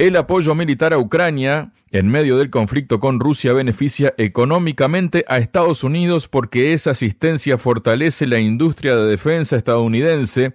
El 0.00 0.16
apoyo 0.16 0.54
militar 0.54 0.94
a 0.94 0.98
Ucrania 0.98 1.72
en 1.90 2.08
medio 2.08 2.38
del 2.38 2.48
conflicto 2.48 3.00
con 3.00 3.20
Rusia 3.20 3.52
beneficia 3.52 4.14
económicamente 4.16 5.26
a 5.28 5.36
Estados 5.36 5.84
Unidos 5.84 6.26
porque 6.26 6.72
esa 6.72 6.92
asistencia 6.92 7.58
fortalece 7.58 8.26
la 8.26 8.38
industria 8.38 8.96
de 8.96 9.04
defensa 9.04 9.56
estadounidense. 9.56 10.54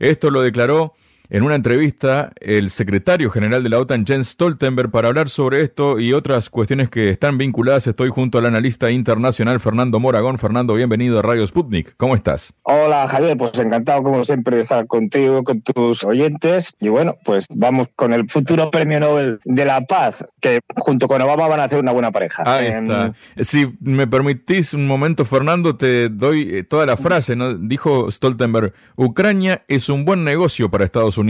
Esto 0.00 0.32
lo 0.32 0.42
declaró 0.42 0.94
en 1.32 1.44
una 1.44 1.54
entrevista 1.54 2.30
el 2.40 2.68
secretario 2.68 3.30
general 3.30 3.62
de 3.62 3.70
la 3.70 3.78
OTAN, 3.78 4.04
Jens 4.06 4.28
Stoltenberg, 4.28 4.90
para 4.90 5.08
hablar 5.08 5.30
sobre 5.30 5.62
esto 5.62 5.98
y 5.98 6.12
otras 6.12 6.50
cuestiones 6.50 6.90
que 6.90 7.08
están 7.08 7.38
vinculadas. 7.38 7.86
Estoy 7.86 8.10
junto 8.10 8.36
al 8.36 8.44
analista 8.44 8.90
internacional 8.90 9.58
Fernando 9.58 9.98
Moragón. 9.98 10.36
Fernando, 10.36 10.74
bienvenido 10.74 11.20
a 11.20 11.22
Radio 11.22 11.46
Sputnik. 11.46 11.94
¿Cómo 11.96 12.16
estás? 12.16 12.52
Hola, 12.64 13.08
Javier. 13.08 13.38
Pues 13.38 13.58
encantado, 13.58 14.02
como 14.02 14.22
siempre, 14.26 14.56
de 14.56 14.60
estar 14.60 14.86
contigo, 14.86 15.42
con 15.42 15.62
tus 15.62 16.04
oyentes. 16.04 16.76
Y 16.80 16.88
bueno, 16.88 17.16
pues 17.24 17.46
vamos 17.48 17.88
con 17.96 18.12
el 18.12 18.28
futuro 18.28 18.70
premio 18.70 19.00
Nobel 19.00 19.40
de 19.46 19.64
la 19.64 19.80
Paz, 19.86 20.26
que 20.38 20.60
junto 20.76 21.08
con 21.08 21.22
Obama 21.22 21.48
van 21.48 21.60
a 21.60 21.64
hacer 21.64 21.80
una 21.80 21.92
buena 21.92 22.10
pareja. 22.10 22.42
Ahí 22.44 22.66
em, 22.66 22.82
está. 22.82 23.14
Si 23.40 23.72
me 23.80 24.06
permitís 24.06 24.74
un 24.74 24.86
momento, 24.86 25.24
Fernando, 25.24 25.76
te 25.76 26.10
doy 26.10 26.56
eh, 26.56 26.62
toda 26.62 26.84
la 26.84 26.98
frase. 26.98 27.36
¿no? 27.36 27.54
Dijo 27.54 28.10
Stoltenberg, 28.10 28.74
Ucrania 28.96 29.64
es 29.66 29.88
un 29.88 30.04
buen 30.04 30.24
negocio 30.24 30.70
para 30.70 30.84
Estados 30.84 31.16
Unidos 31.16 31.21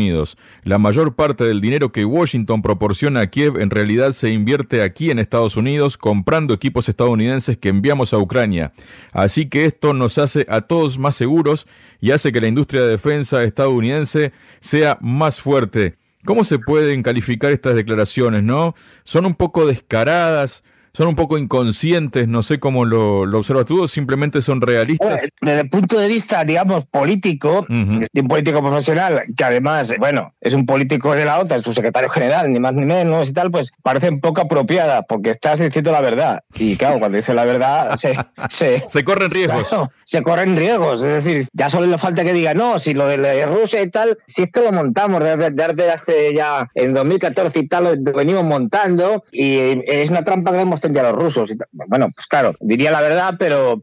La 0.65 0.79
mayor 0.79 1.15
parte 1.15 1.45
del 1.45 1.61
dinero 1.61 1.93
que 1.93 2.05
Washington 2.05 2.63
proporciona 2.63 3.21
a 3.21 3.27
Kiev 3.27 3.59
en 3.59 3.71
realidad 3.71 4.13
se 4.13 4.31
invierte 4.31 4.83
aquí 4.83 5.11
en 5.11 5.19
Estados 5.19 5.57
Unidos 5.57 5.99
comprando 5.99 6.55
equipos 6.55 6.89
estadounidenses 6.89 7.59
que 7.59 7.69
enviamos 7.69 8.15
a 8.15 8.19
Ucrania. 8.19 8.73
Así 9.13 9.49
que 9.49 9.67
esto 9.67 9.93
nos 9.93 10.19
hace 10.19 10.47
a 10.49 10.63
todos 10.63 10.99
más 10.99 11.15
seguros 11.15 11.67
y 12.01 12.13
hace 12.13 12.33
que 12.33 12.41
la 12.41 12.49
industria 12.49 12.83
de 12.83 12.89
defensa 12.89 13.45
estadounidense 13.45 14.33
sea 14.61 14.99
más 15.01 15.41
fuerte. 15.41 15.97
¿Cómo 16.25 16.45
se 16.45 16.59
pueden 16.59 17.03
calificar 17.03 17.53
estas 17.53 17.75
declaraciones, 17.75 18.43
no? 18.43 18.75
Son 19.05 19.27
un 19.27 19.35
poco 19.35 19.67
descaradas, 19.67 20.63
son 20.95 21.09
un 21.09 21.15
poco 21.15 21.39
inconscientes, 21.39 22.29
no 22.29 22.43
sé 22.43 22.61
cómo 22.61 22.85
lo, 22.85 23.25
lo 23.25 23.39
observas 23.39 23.65
tú, 23.65 23.83
o 23.83 23.89
simplemente 23.89 24.43
son 24.43 24.61
realistas. 24.61 25.29
Desde 25.41 25.61
el 25.61 25.71
punto 25.71 25.99
de 25.99 26.07
vista, 26.07 26.45
digamos, 26.45 26.85
político, 26.85 27.65
de 27.69 28.21
un 28.21 28.29
político 28.29 28.61
profesional, 28.61 29.23
que 29.35 29.45
además, 29.45 29.95
bueno, 29.99 30.35
es 30.41 30.53
un 30.53 30.67
político 30.67 31.15
de 31.15 31.25
la 31.25 31.39
OTAN, 31.39 31.63
su 31.63 31.73
secretario 31.73 32.11
general, 32.11 32.53
ni 32.53 32.61
más 32.61 32.75
ni 32.75 32.85
menos 32.85 33.31
y 33.31 33.33
tal, 33.33 33.51
pues 33.51 33.73
parece 33.83 34.11
un 34.11 34.21
poco 34.21 34.43
apropiada, 34.43 35.03
porque 35.03 35.31
estás 35.31 35.61
diciendo 35.61 35.93
la 35.93 36.03
verdad. 36.03 36.43
Y 36.57 36.77
claro, 36.77 36.99
cuando 36.99 37.17
dice 37.17 37.33
la 37.33 37.47
verdad, 37.47 37.97
se, 38.49 38.85
se, 38.87 39.05
corren 39.05 39.31
riesgos. 39.31 39.75
se 40.05 40.23
corren 40.23 40.57
riesgos. 40.59 41.03
Es 41.03 41.25
decir, 41.25 41.49
ya 41.55 41.71
solo 41.71 41.87
le 41.87 41.97
falta 41.97 42.23
que 42.23 42.35
diga, 42.35 42.53
no, 42.53 42.79
si 42.79 42.93
lo 42.93 43.07
de 43.07 43.47
Rusia 43.47 43.81
y 43.81 43.91
tal, 43.91 44.19
si 44.27 44.43
esto 44.43 44.61
lo 44.61 44.73
montamos 44.73 45.23
desde, 45.25 45.91
hace 45.91 46.35
ya 46.35 46.71
en 46.75 46.93
2014 46.93 47.59
y 47.59 47.69
tal, 47.69 48.03
lo 48.05 48.13
venimos 48.13 48.45
montando, 48.45 49.25
y 49.33 49.59
es 49.87 50.11
una 50.11 50.23
trampa 50.23 50.53
que 50.53 50.61
hemos 50.61 50.82
ya 50.91 51.03
los 51.03 51.13
rusos. 51.13 51.53
Bueno, 51.73 52.09
pues 52.15 52.27
claro, 52.27 52.55
diría 52.61 52.91
la 52.91 53.01
verdad, 53.01 53.35
pero 53.39 53.81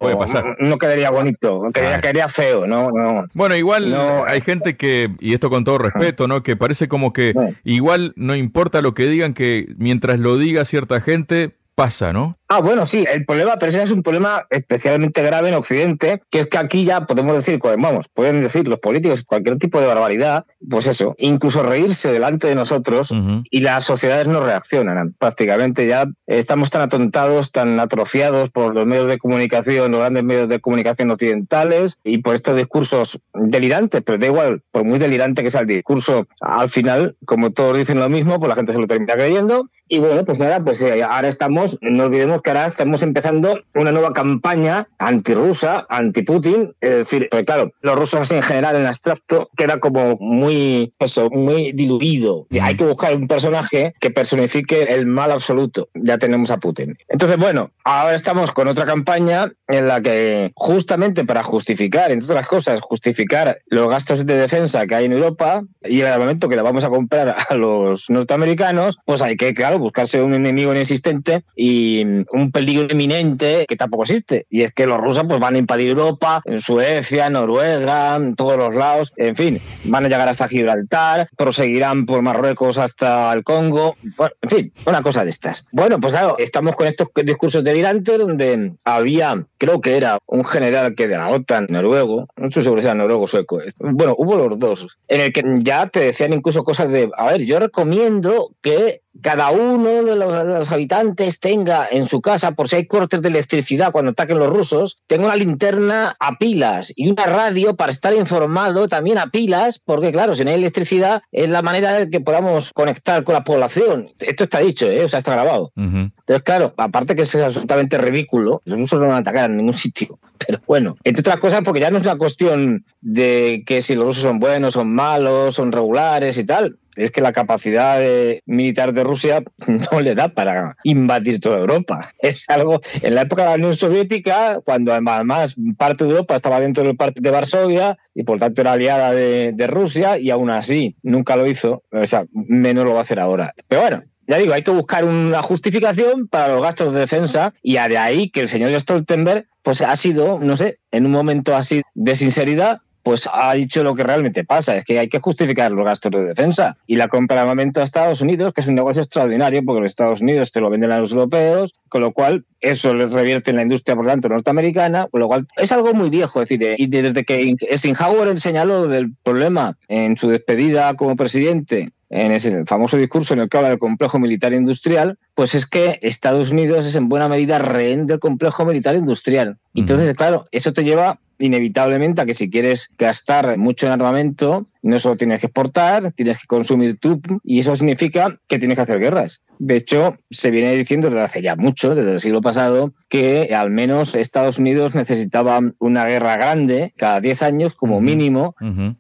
no 0.60 0.78
quedaría 0.78 1.12
bonito, 1.12 1.64
quedaría, 1.74 2.28
feo, 2.28 2.68
¿no? 2.68 2.90
Bueno, 3.34 3.56
igual 3.56 3.96
hay 4.28 4.42
gente 4.42 4.78
que, 4.78 5.16
y 5.20 5.34
esto 5.34 5.50
con 5.50 5.64
todo 5.64 5.78
respeto, 5.78 6.28
¿no? 6.28 6.44
Que 6.44 6.56
parece 6.56 6.88
como 6.88 7.14
que 7.14 7.34
igual 7.64 8.14
no 8.16 8.36
importa 8.36 8.82
lo 8.82 8.94
que 8.94 9.06
digan, 9.06 9.34
que 9.34 9.68
mientras 9.78 10.20
lo 10.20 10.38
diga 10.38 10.66
cierta 10.66 11.02
gente, 11.02 11.56
pasa, 11.76 12.12
¿no? 12.12 12.39
Ah, 12.52 12.62
bueno, 12.62 12.84
sí, 12.88 13.06
el 13.08 13.26
problema, 13.26 13.58
pero 13.60 13.70
ese 13.70 13.84
es 13.84 13.92
un 13.92 14.02
problema 14.02 14.48
especialmente 14.50 15.22
grave 15.22 15.50
en 15.50 15.54
Occidente, 15.54 16.24
que 16.32 16.40
es 16.40 16.48
que 16.48 16.58
aquí 16.58 16.84
ya 16.84 17.06
podemos 17.06 17.36
decir, 17.36 17.60
vamos, 17.78 18.08
pueden 18.08 18.42
decir 18.42 18.68
los 18.68 18.80
políticos 18.80 19.24
cualquier 19.24 19.60
tipo 19.60 19.80
de 19.80 19.86
barbaridad, 19.86 20.46
pues 20.68 20.88
eso, 20.88 21.14
incluso 21.20 21.62
reírse 21.62 22.12
delante 22.12 22.48
de 22.48 22.56
nosotros 22.56 23.14
y 23.52 23.60
las 23.60 23.86
sociedades 23.86 24.28
no 24.28 24.44
reaccionan. 24.44 25.14
Prácticamente 25.20 25.86
ya 25.86 26.08
estamos 26.26 26.72
tan 26.72 26.82
atontados, 26.82 27.52
tan 27.52 27.80
atrofiados 27.80 28.50
por 28.50 28.74
los 28.74 28.88
medios 28.88 29.08
de 29.08 29.20
comunicación, 29.20 29.92
los 29.92 30.00
grandes 30.00 30.24
medios 30.24 30.50
de 30.50 30.60
comunicación 30.60 31.12
occidentales 31.12 32.00
y 32.04 32.18
por 32.18 32.34
estos 32.34 32.56
discursos 32.56 33.22
delirantes, 33.32 34.02
pero 34.04 34.18
da 34.18 34.26
igual, 34.26 34.64
por 34.72 34.86
muy 34.86 34.98
delirante 34.98 35.44
que 35.44 35.52
sea 35.52 35.62
el 35.62 35.68
discurso, 35.68 36.26
al 36.42 36.70
final, 36.70 37.16
como 37.26 37.52
todos 37.52 37.78
dicen 37.78 38.00
lo 38.00 38.10
mismo, 38.10 38.40
pues 38.40 38.50
la 38.50 38.56
gente 38.56 38.74
se 38.74 38.80
lo 38.80 38.88
termina 38.88 39.14
creyendo. 39.14 39.70
Y 39.92 39.98
bueno, 39.98 40.24
pues 40.24 40.38
nada, 40.38 40.64
pues 40.64 40.84
eh, 40.84 41.02
ahora 41.02 41.28
estamos, 41.28 41.80
no 41.82 42.04
olvidemos 42.04 42.39
que 42.42 42.50
ahora 42.50 42.66
estamos 42.66 43.04
empezando 43.04 43.60
una 43.74 43.92
nueva 43.92 44.14
campaña 44.14 44.88
antirrusa, 44.98 45.86
anti-Putin. 45.90 46.74
Es 46.82 46.90
decir, 46.90 47.28
pues 47.32 47.46
claro, 47.46 47.72
los 47.82 47.96
rusos 47.96 48.32
en 48.32 48.42
general 48.42 48.76
en 48.76 48.86
abstracto 48.86 49.50
queda 49.56 49.80
como 49.80 50.18
muy, 50.20 50.94
eso, 51.00 51.30
muy 51.30 51.72
diluido. 51.72 52.48
Hay 52.62 52.76
que 52.76 52.86
buscar 52.86 53.16
un 53.16 53.28
personaje 53.28 53.94
que 54.00 54.12
personifique 54.12 54.84
el 54.94 55.06
mal 55.06 55.32
absoluto. 55.32 55.90
Ya 55.94 56.18
tenemos 56.18 56.52
a 56.52 56.58
Putin. 56.58 56.98
Entonces, 57.08 57.38
bueno, 57.38 57.72
ahora 57.84 58.16
estamos 58.16 58.52
con 58.52 58.68
otra 58.68 58.86
campaña 58.86 59.52
en 59.68 59.88
la 59.88 60.02
que 60.02 60.52
justamente 60.56 61.26
para 61.26 61.44
justificar, 61.44 62.12
entre 62.12 62.26
otras 62.26 62.48
cosas, 62.48 62.82
justificar 62.82 63.58
los 63.68 63.90
gastos 63.90 64.26
de 64.26 64.38
defensa 64.38 64.88
que 64.88 64.96
hay 64.96 65.06
en 65.06 65.14
Europa 65.14 65.64
y 65.84 66.02
el 66.02 66.08
armamento 66.08 66.50
que 66.50 66.56
le 66.56 66.62
vamos 66.62 66.84
a 66.84 66.90
comprar 66.90 67.36
a 67.50 67.56
los 67.56 68.10
norteamericanos, 68.10 68.98
pues 69.06 69.22
hay 69.22 69.36
que, 69.38 69.54
claro, 69.54 69.80
buscarse 69.80 70.22
un 70.22 70.34
enemigo 70.34 70.72
inexistente 70.72 71.44
y 71.56 72.04
un 72.32 72.52
peligro 72.52 72.88
inminente 72.90 73.66
que 73.68 73.76
tampoco 73.76 74.04
existe. 74.04 74.46
Y 74.50 74.62
es 74.62 74.72
que 74.72 74.86
los 74.86 75.00
rusos 75.00 75.24
pues, 75.28 75.40
van 75.40 75.56
a 75.56 75.60
invadir 75.60 75.90
Europa, 75.90 76.42
en 76.46 76.60
Suecia, 76.60 77.30
Noruega, 77.30 78.16
en 78.16 78.36
todos 78.36 78.58
los 78.58 78.76
lados, 78.76 79.14
en 79.18 79.36
fin, 79.36 79.60
van 79.86 80.06
a 80.06 80.10
llegar 80.10 80.28
hasta 80.28 80.48
Gibraltar, 80.48 81.28
proseguirán 81.38 82.06
por 82.06 82.22
Marruecos 82.22 82.78
hasta 82.78 83.32
el 83.34 83.44
Congo, 83.44 83.96
bueno, 84.18 84.34
en 84.42 84.50
fin, 84.50 84.74
una 84.86 85.02
cosa 85.02 85.24
de 85.24 85.30
estas. 85.30 85.66
Bueno, 85.72 86.00
pues 86.00 86.12
claro, 86.12 86.38
estamos 86.38 86.76
con 86.76 86.88
estos 86.88 87.08
discursos 87.24 87.64
delirantes 87.64 88.18
donde 88.18 88.74
había, 88.84 89.46
creo 89.58 89.82
que 89.82 89.98
era 89.98 90.20
un 90.26 90.46
general 90.46 90.96
que 90.96 91.08
de 91.08 91.18
la 91.18 91.30
OTAN, 91.30 91.68
noruego, 91.70 92.28
no 92.36 92.48
estoy 92.48 92.64
seguro 92.64 92.82
si 92.82 92.88
era 92.88 92.96
noruego 92.96 93.24
o 93.24 93.28
sueco, 93.28 93.60
bueno, 93.80 94.16
hubo 94.18 94.36
los 94.36 94.58
dos, 94.60 94.98
en 95.08 95.22
el 95.22 95.34
que 95.34 95.44
ya 95.60 95.88
te 95.88 96.00
decían 96.00 96.34
incluso 96.34 96.64
cosas 96.64 96.90
de, 96.90 97.10
a 97.18 97.26
ver, 97.26 97.46
yo 97.46 97.60
recomiendo 97.60 98.52
que 98.62 99.02
cada 99.22 99.52
uno 99.52 100.04
de 100.04 100.16
los, 100.16 100.72
habitantes 100.72 101.40
tenga 101.40 101.88
en 101.90 102.06
su 102.06 102.19
casa, 102.22 102.52
por 102.52 102.68
si 102.68 102.78
hay 102.78 102.88
cortes 102.88 103.22
de 103.22 103.30
electricidad 103.30 103.92
cuando 103.92 104.12
ataquen 104.12 104.40
los 104.40 104.50
rusos, 104.50 104.98
tenga 105.08 105.26
una 105.26 105.36
linterna 105.36 106.16
a 106.20 106.38
pilas 106.38 106.94
y 106.96 107.10
una 107.10 107.26
radio 107.26 107.76
para 107.76 107.92
estar 107.92 108.14
informado 108.14 108.88
también 108.88 109.18
a 109.18 109.28
pilas, 109.28 109.80
porque 109.80 110.12
claro, 110.12 110.34
si 110.34 110.44
no 110.44 110.52
hay 110.52 110.58
electricidad 110.58 111.22
es 111.32 111.50
la 111.50 111.62
manera 111.62 111.94
de 111.94 112.10
que 112.10 112.20
podamos 112.20 112.72
conectar 112.74 113.24
con 113.24 113.34
la 113.34 113.44
población. 113.44 114.12
Esto 114.20 114.44
está 114.46 114.60
dicho, 114.60 114.86
¿eh? 114.88 115.04
o 115.04 115.08
sea, 115.08 115.20
está 115.20 115.34
grabado. 115.34 115.72
Entonces, 115.76 116.42
claro, 116.44 116.74
aparte 116.78 117.16
que 117.16 117.24
es 117.24 117.36
absolutamente 117.36 117.98
ridículo, 117.98 118.62
los 118.66 118.80
rusos 118.80 119.00
no 119.00 119.08
van 119.08 119.18
a 119.18 119.20
atacar 119.20 119.50
en 119.50 119.58
ningún 119.58 119.74
sitio. 119.74 120.20
Pero 120.48 120.62
bueno, 120.68 120.96
entre 121.04 121.22
otras 121.22 121.40
cosas, 121.40 121.62
porque 121.64 121.82
ya 121.82 121.92
no 121.92 121.98
es 121.98 122.04
una 122.04 122.18
cuestión 122.18 122.86
de 123.02 123.64
que 123.66 123.82
si 123.82 123.96
los 123.96 124.06
rusos 124.06 124.24
son 124.24 124.40
buenos, 124.40 124.74
son 124.74 124.94
malos, 124.94 125.56
son 125.56 125.72
regulares 125.72 126.38
y 126.38 126.46
tal 126.46 126.78
es 126.96 127.12
que 127.12 127.22
la 127.22 127.32
capacidad 127.32 128.02
militar 128.46 128.94
de 128.94 129.04
Rusia 129.04 129.44
no 129.92 130.02
le 130.02 130.16
da 130.16 130.30
para 130.30 130.78
invadir 130.84 131.40
toda 131.40 131.58
Europa. 131.58 132.10
Es 132.20 132.50
algo, 132.50 132.82
en 133.02 133.16
la 133.16 133.22
época 133.22 133.44
de 133.44 133.50
la 133.50 133.56
Unión 133.56 133.76
Soviética, 133.76 134.62
cuando 134.64 134.92
además 134.92 135.56
parte 135.78 136.06
de 136.06 136.12
Europa 136.12 136.36
estaba 136.36 136.60
dentro 136.60 136.84
del 136.84 136.96
parte 136.96 137.22
de 137.22 137.32
Varsovia 137.32 137.98
y 138.14 138.24
por 138.24 138.40
tanto 138.40 138.62
era 138.62 138.74
aliada 138.74 139.14
de, 139.14 139.52
de 139.54 139.68
Rusia 139.68 140.18
y 140.18 140.30
aún 140.30 140.50
así 140.50 140.96
nunca 141.04 141.36
lo 141.36 141.48
hizo, 141.48 141.84
o 141.92 142.06
sea, 142.06 142.26
menos 142.34 142.86
lo 142.86 142.92
va 142.92 143.00
a 143.00 143.02
hacer 143.04 143.20
ahora. 143.20 143.54
Pero 143.68 143.82
bueno, 143.82 144.04
ya 144.30 144.38
digo, 144.38 144.54
hay 144.54 144.62
que 144.62 144.70
buscar 144.70 145.06
una 145.06 145.42
justificación 145.42 146.28
para 146.28 146.50
los 146.50 146.62
gastos 146.62 146.94
de 146.94 147.00
defensa 147.00 147.56
y 147.64 147.74
de 147.74 147.98
ahí 147.98 148.30
que 148.30 148.42
el 148.42 148.48
señor 148.48 148.80
Stoltenberg 148.80 149.48
pues 149.64 149.82
ha 149.82 149.96
sido, 149.96 150.38
no 150.40 150.56
sé, 150.56 150.78
en 150.92 151.08
un 151.08 151.12
momento 151.12 151.56
así 151.56 151.82
de 151.96 152.16
sinceridad, 152.16 152.82
pues 153.10 153.28
ha 153.34 153.56
dicho 153.56 153.84
lo 153.84 153.96
que 153.96 154.04
realmente 154.04 154.44
pasa, 154.44 154.78
es 154.78 154.86
que 154.86 155.00
hay 155.00 155.10
que 155.10 155.18
justificar 155.18 155.72
los 155.72 155.84
gastos 155.84 156.12
de 156.12 156.26
defensa. 156.26 156.78
Y 156.86 156.96
la 156.96 157.08
compra 157.08 157.38
de 157.38 157.42
armamento 157.42 157.82
a 157.82 157.84
Estados 157.84 158.22
Unidos, 158.22 158.54
que 158.54 158.62
es 158.62 158.68
un 158.68 158.76
negocio 158.76 159.02
extraordinario, 159.02 159.64
porque 159.66 159.82
los 159.82 159.90
Estados 159.90 160.22
Unidos 160.22 160.52
te 160.52 160.62
lo 160.62 160.70
venden 160.70 160.92
a 160.92 161.00
los 161.00 161.12
europeos, 161.12 161.74
con 161.88 162.02
lo 162.02 162.12
cual 162.14 162.46
eso 162.62 162.94
les 162.94 163.12
revierte 163.12 163.50
en 163.50 163.56
la 163.56 163.64
industria, 163.64 163.96
por 163.96 164.06
tanto, 164.06 164.30
norteamericana, 164.30 165.08
con 165.10 165.22
lo 165.22 165.28
cual 165.28 165.48
es 165.58 165.72
algo 165.72 165.96
muy 165.96 166.12
viejo. 166.12 166.44
Es 166.44 166.50
decir, 166.50 166.76
y 166.78 166.86
desde 166.86 167.26
que 167.26 167.56
Eisenhower 167.62 168.38
señaló 168.38 168.88
del 168.88 169.12
problema 169.24 169.76
en 169.88 170.16
su 170.16 170.30
despedida 170.30 170.94
como 170.94 171.16
presidente 171.16 171.88
en 172.10 172.32
ese 172.32 172.66
famoso 172.66 172.98
discurso 172.98 173.34
en 173.34 173.42
el 173.42 173.50
que 173.50 173.58
habla 173.58 173.70
del 173.70 173.80
complejo 173.80 174.20
militar 174.20 174.54
industrial, 174.54 175.18
pues 175.36 175.54
es 175.56 175.66
que 175.66 176.00
Estados 176.02 176.52
Unidos 176.52 176.86
es 176.86 176.96
en 176.96 177.10
buena 177.10 177.30
medida 177.30 177.60
rehén 177.60 178.08
del 178.08 178.20
complejo 178.20 178.66
militar 178.66 178.96
industrial. 178.96 179.58
Entonces, 179.76 180.14
claro, 180.16 180.46
eso 180.52 180.74
te 180.74 180.84
lleva 180.84 181.20
inevitablemente 181.38 182.22
a 182.22 182.26
que 182.26 182.34
si 182.34 182.50
quieres 182.50 182.92
gastar 182.98 183.58
mucho 183.58 183.86
en 183.86 183.94
armamento, 183.94 184.66
no 184.82 185.00
solo 185.00 185.18
tienes 185.18 185.40
que 185.40 185.48
exportar, 185.48 186.12
tienes 186.14 186.38
que 186.38 186.48
consumir 186.48 186.98
tú, 187.00 187.22
y 187.44 187.60
eso 187.60 187.76
significa 187.76 188.40
que 188.48 188.60
tienes 188.60 188.76
que 188.76 188.82
hacer 188.82 189.00
guerras. 189.00 189.42
De 189.60 189.76
hecho, 189.76 190.18
se 190.30 190.52
viene 190.52 190.76
diciendo 190.76 191.10
desde 191.10 191.22
hace 191.22 191.42
ya 191.42 191.56
mucho, 191.56 191.96
desde 191.96 192.14
el 192.14 192.20
siglo 192.20 192.42
pasado, 192.42 192.94
que 193.10 193.54
al 193.56 193.72
menos 193.72 194.16
Estados 194.16 194.58
Unidos 194.58 194.96
necesitaba 194.96 195.60
una 195.80 196.06
guerra 196.06 196.38
grande 196.38 196.94
cada 196.96 197.20
10 197.20 197.42
años 197.44 197.76
como 197.76 198.00
mínimo, 198.00 198.56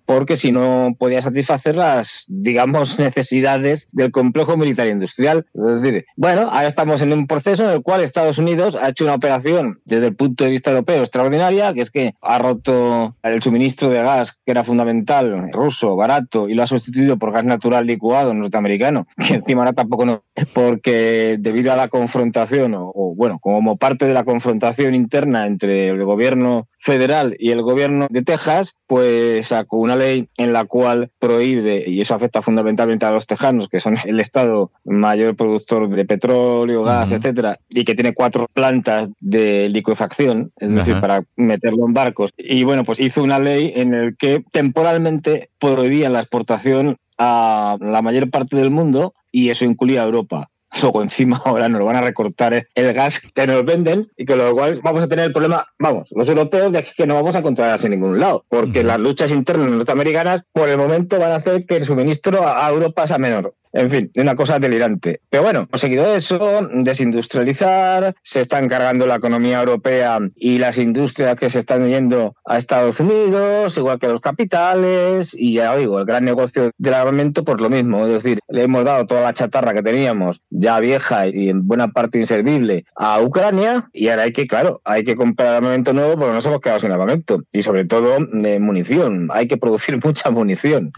porque 0.05 0.35
si 0.35 0.51
no 0.51 0.95
podía 0.97 1.21
satisfacer 1.21 1.75
las, 1.75 2.25
digamos, 2.27 2.99
necesidades 2.99 3.87
del 3.91 4.11
complejo 4.11 4.57
militar 4.57 4.87
industrial. 4.87 5.45
Es 5.53 5.81
decir, 5.81 6.05
bueno, 6.15 6.49
ahora 6.49 6.67
estamos 6.67 7.01
en 7.01 7.13
un 7.13 7.27
proceso 7.27 7.63
en 7.63 7.71
el 7.71 7.81
cual 7.81 8.01
Estados 8.01 8.37
Unidos 8.37 8.75
ha 8.75 8.89
hecho 8.89 9.05
una 9.05 9.15
operación 9.15 9.79
desde 9.85 10.07
el 10.07 10.15
punto 10.15 10.43
de 10.43 10.49
vista 10.51 10.71
europeo 10.71 10.99
extraordinaria, 10.99 11.73
que 11.73 11.81
es 11.81 11.91
que 11.91 12.15
ha 12.21 12.37
roto 12.39 13.15
el 13.23 13.41
suministro 13.41 13.89
de 13.89 14.01
gas, 14.01 14.41
que 14.45 14.51
era 14.51 14.63
fundamental, 14.63 15.49
barato, 15.95 16.49
y 16.49 16.53
lo 16.53 16.63
ha 16.63 16.67
sustituido 16.67 17.17
por 17.17 17.31
gas 17.31 17.45
natural 17.45 17.85
licuado 17.85 18.33
norteamericano, 18.33 19.07
que 19.27 19.35
encima 19.35 19.61
ahora 19.61 19.73
tampoco 19.73 20.05
no, 20.05 20.23
porque 20.53 21.37
debido 21.39 21.71
a 21.71 21.75
la 21.75 21.87
confrontación, 21.87 22.73
o, 22.75 23.13
bueno, 23.15 23.39
como 23.39 23.77
parte 23.77 24.05
de 24.05 24.13
la 24.13 24.23
confrontación 24.23 24.95
interna 24.95 25.45
entre 25.45 25.89
el 25.89 26.03
gobierno 26.03 26.67
federal 26.79 27.35
y 27.37 27.51
el 27.51 27.61
gobierno 27.61 28.07
de 28.09 28.23
Texas, 28.23 28.77
pues 28.87 29.47
sacó 29.47 29.77
una 29.77 29.95
ley 29.95 30.29
en 30.37 30.53
la 30.53 30.65
cual 30.65 31.11
prohíbe, 31.19 31.83
y 31.87 32.01
eso 32.01 32.15
afecta 32.15 32.41
fundamentalmente 32.41 33.05
a 33.05 33.11
los 33.11 33.27
tejanos, 33.27 33.67
que 33.67 33.79
son 33.79 33.95
el 34.05 34.19
estado 34.19 34.71
mayor 34.85 35.35
productor 35.35 35.89
de 35.89 36.05
petróleo, 36.05 36.83
gas, 36.83 37.11
etcétera, 37.11 37.59
y 37.69 37.83
que 37.83 37.95
tiene 37.95 38.13
cuatro 38.13 38.47
plantas 38.51 39.09
de 39.19 39.69
liquefacción, 39.69 40.51
es 40.57 40.73
decir, 40.73 40.99
para 40.99 41.23
meterlo 41.35 41.85
en 41.85 41.93
barcos. 41.93 42.31
Y 42.37 42.63
bueno, 42.63 42.83
pues 42.83 42.99
hizo 42.99 43.21
una 43.21 43.39
ley 43.39 43.73
en 43.75 43.93
el 43.93 44.15
que 44.15 44.43
temporalmente 44.51 45.49
prohibía 45.59 46.09
la 46.09 46.21
exportación 46.21 46.97
a 47.17 47.77
la 47.81 48.01
mayor 48.01 48.29
parte 48.29 48.55
del 48.55 48.71
mundo 48.71 49.13
y 49.31 49.49
eso 49.49 49.65
incluía 49.65 50.01
a 50.01 50.05
Europa. 50.05 50.49
Luego 50.81 51.01
encima 51.01 51.41
ahora 51.45 51.69
nos 51.69 51.83
van 51.83 51.95
a 51.95 52.01
recortar 52.01 52.67
el 52.73 52.93
gas 52.93 53.19
que 53.19 53.47
nos 53.47 53.65
venden 53.65 54.11
y 54.17 54.25
que 54.25 54.35
lo 54.35 54.53
cual 54.53 54.79
vamos 54.83 55.03
a 55.03 55.07
tener 55.07 55.25
el 55.25 55.33
problema, 55.33 55.67
vamos, 55.79 56.09
los 56.11 56.27
europeos 56.29 56.71
de 56.71 56.85
que 56.95 57.07
no 57.07 57.15
vamos 57.15 57.35
a 57.35 57.39
encontrar 57.39 57.79
en 57.83 57.91
ningún 57.91 58.19
lado, 58.19 58.45
porque 58.49 58.83
las 58.83 58.99
luchas 58.99 59.31
internas 59.31 59.69
norteamericanas 59.69 60.43
por 60.53 60.69
el 60.69 60.77
momento 60.77 61.19
van 61.19 61.31
a 61.31 61.35
hacer 61.35 61.65
que 61.65 61.77
el 61.77 61.83
suministro 61.83 62.47
a 62.47 62.69
Europa 62.69 63.07
sea 63.07 63.17
menor. 63.17 63.53
En 63.71 63.89
fin, 63.89 64.11
una 64.15 64.35
cosa 64.35 64.59
delirante. 64.59 65.21
Pero 65.29 65.43
bueno, 65.43 65.67
hemos 65.69 65.81
seguido 65.81 66.15
eso, 66.15 66.67
desindustrializar, 66.73 68.15
se 68.23 68.39
está 68.39 68.59
encargando 68.59 69.05
la 69.05 69.15
economía 69.15 69.59
europea 69.59 70.19
y 70.35 70.57
las 70.57 70.77
industrias 70.77 71.35
que 71.35 71.49
se 71.49 71.59
están 71.59 71.87
yendo 71.87 72.35
a 72.45 72.57
Estados 72.57 72.99
Unidos, 72.99 73.77
igual 73.77 73.99
que 73.99 74.07
los 74.07 74.21
capitales, 74.21 75.35
y 75.37 75.53
ya 75.53 75.75
digo, 75.75 75.99
el 75.99 76.05
gran 76.05 76.25
negocio 76.25 76.71
del 76.77 76.93
armamento 76.93 77.43
por 77.43 77.61
lo 77.61 77.69
mismo. 77.69 78.07
Es 78.07 78.23
decir, 78.23 78.39
le 78.47 78.63
hemos 78.63 78.85
dado 78.85 79.05
toda 79.05 79.21
la 79.21 79.33
chatarra 79.33 79.73
que 79.73 79.83
teníamos, 79.83 80.41
ya 80.49 80.79
vieja 80.79 81.27
y 81.27 81.49
en 81.49 81.67
buena 81.67 81.89
parte 81.89 82.19
inservible, 82.19 82.85
a 82.95 83.21
Ucrania, 83.21 83.89
y 83.93 84.09
ahora 84.09 84.23
hay 84.23 84.33
que, 84.33 84.47
claro, 84.47 84.81
hay 84.83 85.03
que 85.03 85.15
comprar 85.15 85.55
armamento 85.55 85.93
nuevo 85.93 86.17
porque 86.17 86.33
nos 86.33 86.45
hemos 86.45 86.61
quedado 86.61 86.79
sin 86.79 86.91
armamento. 86.91 87.43
Y 87.53 87.61
sobre 87.61 87.85
todo 87.85 88.17
de 88.31 88.59
munición, 88.59 89.29
hay 89.31 89.47
que 89.47 89.57
producir 89.57 89.99
mucha 90.03 90.31
munición. 90.31 90.91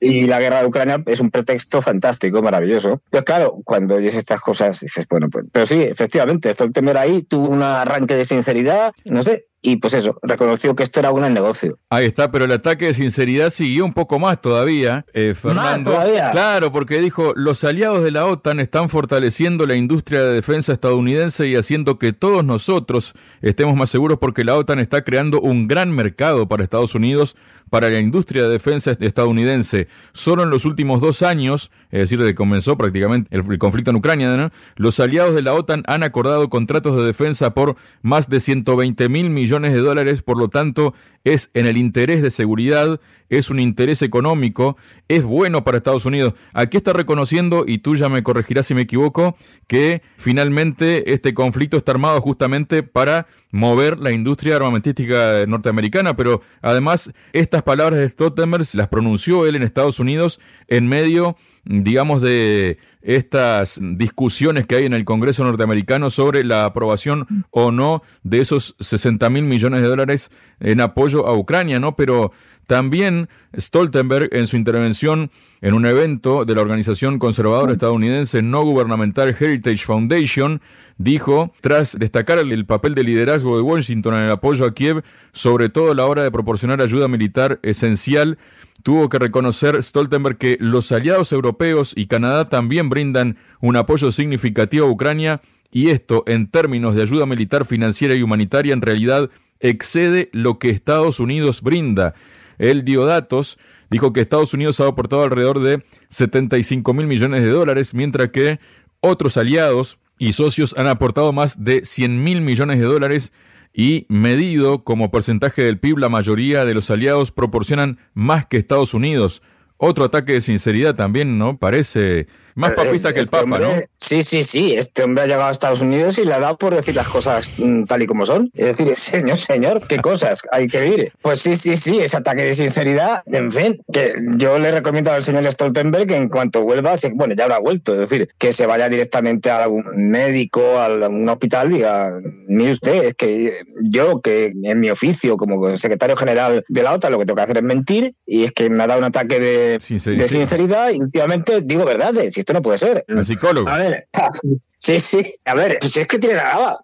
Y 0.00 0.26
la 0.26 0.38
guerra 0.38 0.60
de 0.60 0.66
Ucrania 0.66 1.02
es 1.06 1.20
un 1.20 1.30
pretexto 1.30 1.80
fantástico, 1.80 2.03
maravilloso. 2.42 3.00
Entonces, 3.04 3.24
claro, 3.24 3.58
cuando 3.64 3.96
oyes 3.96 4.14
estas 4.14 4.40
cosas, 4.40 4.80
dices, 4.80 5.06
bueno, 5.08 5.28
pues, 5.30 5.46
pero 5.50 5.66
sí, 5.66 5.82
efectivamente, 5.82 6.54
temer 6.54 6.98
ahí 6.98 7.22
tuvo 7.22 7.48
un 7.48 7.62
arranque 7.62 8.14
de 8.14 8.24
sinceridad, 8.24 8.92
no 9.06 9.22
sé, 9.22 9.46
y 9.66 9.76
pues 9.76 9.94
eso, 9.94 10.18
reconoció 10.22 10.76
que 10.76 10.82
esto 10.82 11.00
era 11.00 11.10
un 11.10 11.22
negocio. 11.32 11.78
Ahí 11.88 12.04
está, 12.04 12.30
pero 12.30 12.44
el 12.44 12.52
ataque 12.52 12.84
de 12.84 12.92
sinceridad 12.92 13.48
siguió 13.48 13.86
un 13.86 13.94
poco 13.94 14.18
más 14.18 14.38
todavía, 14.38 15.06
eh, 15.14 15.34
Fernando. 15.34 15.90
¿Más 15.90 16.04
todavía? 16.04 16.30
Claro, 16.32 16.70
porque 16.70 17.00
dijo, 17.00 17.32
los 17.34 17.64
aliados 17.64 18.04
de 18.04 18.10
la 18.10 18.26
OTAN 18.26 18.60
están 18.60 18.90
fortaleciendo 18.90 19.66
la 19.66 19.74
industria 19.74 20.22
de 20.22 20.34
defensa 20.34 20.74
estadounidense 20.74 21.48
y 21.48 21.56
haciendo 21.56 21.98
que 21.98 22.12
todos 22.12 22.44
nosotros 22.44 23.14
estemos 23.40 23.74
más 23.74 23.88
seguros 23.88 24.18
porque 24.18 24.44
la 24.44 24.54
OTAN 24.54 24.80
está 24.80 25.02
creando 25.02 25.40
un 25.40 25.66
gran 25.66 25.90
mercado 25.92 26.46
para 26.46 26.62
Estados 26.62 26.94
Unidos, 26.94 27.34
para 27.70 27.90
la 27.90 28.00
industria 28.00 28.44
de 28.44 28.50
defensa 28.50 28.96
estadounidense. 29.00 29.88
Solo 30.12 30.42
en 30.42 30.50
los 30.50 30.64
últimos 30.64 31.00
dos 31.00 31.22
años, 31.22 31.70
es 31.90 32.00
decir, 32.00 32.18
desde 32.18 32.32
que 32.32 32.36
comenzó 32.36 32.76
prácticamente 32.76 33.34
el, 33.34 33.58
conflicto 33.58 33.90
en 33.90 33.96
Ucrania, 33.96 34.52
los 34.76 35.00
aliados 35.00 35.34
de 35.34 35.42
la 35.42 35.54
OTAN 35.54 35.82
han 35.86 36.02
acordado 36.02 36.50
contratos 36.50 36.96
de 36.96 37.04
defensa 37.04 37.54
por 37.54 37.76
más 38.02 38.28
de 38.28 38.40
120 38.40 39.08
mil 39.08 39.30
millones 39.54 39.72
de 39.72 39.80
dólares, 39.80 40.22
por 40.22 40.36
lo 40.36 40.48
tanto 40.48 40.94
es 41.22 41.50
en 41.54 41.66
el 41.66 41.76
interés 41.76 42.22
de 42.22 42.30
seguridad, 42.32 43.00
es 43.38 43.50
un 43.50 43.60
interés 43.60 44.02
económico, 44.02 44.76
es 45.08 45.24
bueno 45.24 45.64
para 45.64 45.78
Estados 45.78 46.06
Unidos. 46.06 46.34
Aquí 46.52 46.76
está 46.76 46.92
reconociendo, 46.92 47.64
y 47.66 47.78
tú 47.78 47.96
ya 47.96 48.08
me 48.08 48.22
corregirás 48.22 48.66
si 48.66 48.74
me 48.74 48.82
equivoco, 48.82 49.36
que 49.66 50.02
finalmente 50.16 51.12
este 51.12 51.34
conflicto 51.34 51.76
está 51.76 51.92
armado 51.92 52.20
justamente 52.20 52.82
para 52.82 53.26
mover 53.50 53.98
la 53.98 54.12
industria 54.12 54.56
armamentística 54.56 55.44
norteamericana, 55.46 56.16
pero 56.16 56.42
además 56.62 57.12
estas 57.32 57.62
palabras 57.62 58.00
de 58.00 58.08
Stoltenberg 58.08 58.64
las 58.74 58.88
pronunció 58.88 59.46
él 59.46 59.56
en 59.56 59.62
Estados 59.62 60.00
Unidos 60.00 60.40
en 60.68 60.88
medio 60.88 61.36
digamos, 61.64 62.20
de 62.20 62.78
estas 63.00 63.78
discusiones 63.80 64.66
que 64.66 64.76
hay 64.76 64.84
en 64.84 64.94
el 64.94 65.04
Congreso 65.04 65.44
norteamericano 65.44 66.10
sobre 66.10 66.44
la 66.44 66.64
aprobación 66.64 67.46
o 67.50 67.70
no 67.70 68.02
de 68.22 68.40
esos 68.40 68.76
60 68.80 69.28
mil 69.30 69.44
millones 69.44 69.82
de 69.82 69.88
dólares 69.88 70.30
en 70.60 70.80
apoyo 70.80 71.26
a 71.26 71.36
Ucrania, 71.36 71.80
¿no? 71.80 71.96
Pero 71.96 72.32
también 72.66 73.28
Stoltenberg, 73.58 74.28
en 74.32 74.46
su 74.46 74.56
intervención 74.56 75.30
en 75.60 75.74
un 75.74 75.86
evento 75.86 76.44
de 76.44 76.54
la 76.54 76.62
organización 76.62 77.18
conservadora 77.18 77.72
estadounidense 77.72 78.42
no 78.42 78.64
gubernamental 78.64 79.36
Heritage 79.38 79.84
Foundation, 79.84 80.60
dijo, 80.98 81.52
tras 81.60 81.98
destacar 81.98 82.38
el 82.38 82.66
papel 82.66 82.94
de 82.94 83.04
liderazgo 83.04 83.56
de 83.56 83.62
Washington 83.62 84.14
en 84.14 84.20
el 84.20 84.30
apoyo 84.30 84.64
a 84.64 84.74
Kiev, 84.74 85.02
sobre 85.32 85.68
todo 85.68 85.92
a 85.92 85.94
la 85.94 86.06
hora 86.06 86.22
de 86.22 86.30
proporcionar 86.30 86.80
ayuda 86.80 87.08
militar 87.08 87.60
esencial, 87.62 88.38
tuvo 88.82 89.08
que 89.08 89.18
reconocer 89.18 89.82
Stoltenberg 89.82 90.36
que 90.36 90.56
los 90.60 90.92
aliados 90.92 91.32
europeos 91.32 91.92
y 91.96 92.06
Canadá 92.06 92.48
también 92.48 92.90
brindan 92.90 93.36
un 93.60 93.76
apoyo 93.76 94.12
significativo 94.12 94.86
a 94.86 94.90
Ucrania 94.90 95.40
y 95.74 95.88
esto, 95.88 96.22
en 96.28 96.46
términos 96.46 96.94
de 96.94 97.02
ayuda 97.02 97.26
militar, 97.26 97.64
financiera 97.64 98.14
y 98.14 98.22
humanitaria, 98.22 98.72
en 98.72 98.80
realidad 98.80 99.30
excede 99.58 100.28
lo 100.32 100.60
que 100.60 100.70
Estados 100.70 101.18
Unidos 101.18 101.62
brinda. 101.62 102.14
Él 102.58 102.84
dio 102.84 103.04
datos, 103.04 103.58
dijo 103.90 104.12
que 104.12 104.20
Estados 104.20 104.54
Unidos 104.54 104.80
ha 104.80 104.86
aportado 104.86 105.22
alrededor 105.22 105.60
de 105.60 105.84
75 106.08 106.92
mil 106.94 107.06
millones 107.06 107.42
de 107.42 107.50
dólares, 107.50 107.94
mientras 107.94 108.30
que 108.30 108.60
otros 109.00 109.36
aliados 109.36 109.98
y 110.18 110.32
socios 110.32 110.74
han 110.78 110.86
aportado 110.86 111.32
más 111.32 111.62
de 111.62 111.84
100 111.84 112.22
mil 112.22 112.40
millones 112.40 112.78
de 112.78 112.86
dólares 112.86 113.32
y 113.72 114.06
medido 114.08 114.84
como 114.84 115.10
porcentaje 115.10 115.62
del 115.62 115.78
PIB, 115.78 115.98
la 115.98 116.08
mayoría 116.08 116.64
de 116.64 116.74
los 116.74 116.90
aliados 116.90 117.32
proporcionan 117.32 117.98
más 118.14 118.46
que 118.46 118.56
Estados 118.56 118.94
Unidos. 118.94 119.42
Otro 119.76 120.04
ataque 120.04 120.34
de 120.34 120.40
sinceridad 120.40 120.94
también, 120.94 121.38
¿no? 121.38 121.58
Parece 121.58 122.28
más 122.54 122.74
papista 122.74 123.12
que 123.12 123.20
el 123.20 123.26
este 123.26 123.36
Papa, 123.36 123.58
¿no? 123.58 123.70
Sí, 123.96 124.22
sí, 124.22 124.44
sí. 124.44 124.74
Este 124.74 125.02
hombre 125.02 125.24
ha 125.24 125.26
llegado 125.26 125.48
a 125.48 125.50
Estados 125.50 125.80
Unidos 125.80 126.18
y 126.18 126.24
le 126.24 126.34
ha 126.34 126.40
dado 126.40 126.56
por 126.56 126.74
decir 126.74 126.94
las 126.94 127.08
cosas 127.08 127.54
mm, 127.58 127.84
tal 127.84 128.02
y 128.02 128.06
como 128.06 128.26
son. 128.26 128.50
Es 128.54 128.76
decir, 128.76 128.96
señor, 128.96 129.36
señor, 129.36 129.86
¿qué 129.86 129.98
cosas 129.98 130.42
hay 130.52 130.68
que 130.68 130.80
decir? 130.80 131.12
Pues 131.22 131.40
sí, 131.40 131.56
sí, 131.56 131.76
sí, 131.76 132.00
ese 132.00 132.16
ataque 132.16 132.42
de 132.42 132.54
sinceridad. 132.54 133.22
En 133.26 133.50
fin, 133.50 133.82
que 133.92 134.14
yo 134.36 134.58
le 134.58 134.70
recomiendo 134.72 135.12
al 135.12 135.22
señor 135.22 135.50
Stoltenberg 135.50 136.06
que 136.06 136.16
en 136.16 136.28
cuanto 136.28 136.62
vuelva, 136.62 136.94
bueno, 137.14 137.34
ya 137.34 137.44
habrá 137.44 137.58
vuelto, 137.58 137.94
es 137.94 138.10
decir, 138.10 138.28
que 138.38 138.52
se 138.52 138.66
vaya 138.66 138.88
directamente 138.88 139.50
a 139.50 139.64
algún 139.64 139.84
médico, 140.10 140.78
a 140.78 140.86
algún 140.86 141.28
hospital 141.28 141.70
y 141.70 141.74
diga, 141.76 142.20
mire 142.46 142.72
usted, 142.72 143.04
es 143.04 143.14
que 143.14 143.52
yo, 143.82 144.20
que 144.20 144.52
en 144.62 144.80
mi 144.80 144.90
oficio 144.90 145.36
como 145.36 145.76
secretario 145.76 146.16
general 146.16 146.64
de 146.68 146.82
la 146.82 146.92
OTAN, 146.92 147.12
lo 147.12 147.18
que 147.18 147.26
tengo 147.26 147.36
que 147.36 147.42
hacer 147.42 147.56
es 147.58 147.62
mentir 147.62 148.14
y 148.26 148.44
es 148.44 148.52
que 148.52 148.70
me 148.70 148.82
ha 148.82 148.86
dado 148.86 149.00
un 149.00 149.06
ataque 149.06 149.40
de, 149.40 149.78
sinceridad 149.80 150.90
y 150.92 151.00
últimamente 151.00 151.60
digo 151.62 151.84
verdades. 151.84 152.34
Si 152.34 152.43
esto 152.44 152.52
no 152.52 152.62
puede 152.62 152.78
ser. 152.78 153.04
El 153.08 153.24
psicólogo. 153.24 153.68
A 153.68 153.78
ver, 153.78 154.08
Sí, 154.84 155.00
sí. 155.00 155.34
A 155.46 155.54
ver, 155.54 155.78
pues 155.80 155.96
es 155.96 156.06
que 156.06 156.18
tiene, 156.18 156.38